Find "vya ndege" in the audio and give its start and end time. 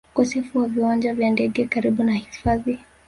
1.13-1.65